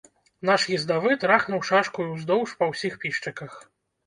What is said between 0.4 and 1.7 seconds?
Наш ездавы трахнуў